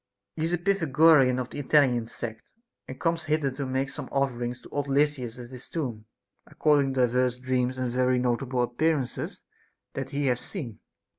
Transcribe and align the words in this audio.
He 0.35 0.45
is 0.45 0.51
a 0.53 0.57
Pythagorean 0.57 1.37
of 1.37 1.51
the 1.51 1.59
Italian 1.59 2.07
sect, 2.07 2.51
and 2.87 2.99
comes 2.99 3.25
hither 3.25 3.51
to 3.51 3.67
make 3.67 3.87
some 3.87 4.09
offerings 4.11 4.59
to 4.61 4.69
old 4.69 4.87
Lysis 4.87 5.37
at 5.37 5.51
his 5.51 5.67
tomb, 5.69 6.05
according 6.47 6.95
to 6.95 7.01
divers 7.01 7.37
dreams 7.37 7.77
and 7.77 7.91
very 7.91 8.17
notable 8.17 8.63
appearances 8.63 9.43
that 9.93 10.09
he 10.09 10.25
hath 10.25 10.39
seen. 10.39 10.79